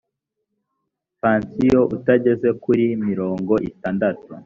[1.19, 4.29] pansiyo utageze kuri mirongo itandatu